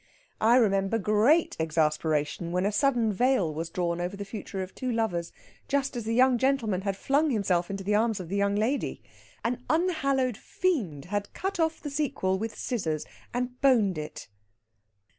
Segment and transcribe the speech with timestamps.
[0.39, 4.91] I remember great exasperation when a sudden veil was drawn over the future of two
[4.91, 5.31] lovers
[5.67, 9.03] just as the young gentleman had flung himself into the arms of the young lady.
[9.43, 14.27] An unhallowed fiend had cut off the sequel with scissors and boned it!